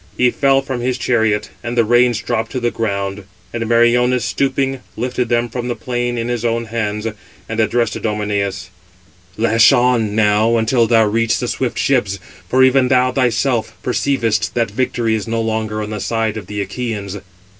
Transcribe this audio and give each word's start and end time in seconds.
He 0.17 0.31
fell 0.31 0.63
from 0.63 0.79
his 0.81 0.97
chariot, 0.97 1.51
and 1.63 1.77
the 1.77 1.85
reins 1.85 2.17
dropped 2.19 2.51
to 2.53 2.59
the 2.59 2.71
ground; 2.71 3.25
and 3.53 3.63
Meriones, 3.69 4.25
stooping, 4.25 4.79
lifted 4.97 5.29
them 5.29 5.47
from 5.47 5.67
the 5.67 5.75
plain 5.75 6.17
in 6.17 6.27
his 6.27 6.43
own 6.43 6.65
hands, 6.65 7.05
and 7.47 7.59
addressed 7.59 7.95
Idomeneus: 7.95 8.71
"Lash 9.37 9.71
on, 9.71 10.15
now, 10.15 10.57
until 10.57 10.87
thou 10.87 11.05
reach 11.05 11.37
the 11.37 11.47
swift 11.47 11.77
ships; 11.77 12.17
for 12.49 12.63
even 12.63 12.87
thou 12.87 13.11
thyself 13.11 13.77
perceivest 13.83 14.55
that 14.55 14.71
victory 14.71 15.13
is 15.13 15.27
no 15.27 15.39
longer 15.39 15.83
on 15.83 15.91
the 15.91 15.99
side 15.99 16.35
of 16.35 16.47
the 16.47 16.65
Achæans." 16.65 17.21